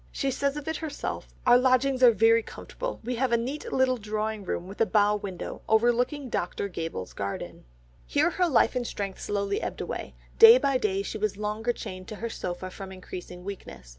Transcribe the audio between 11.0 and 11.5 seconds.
she was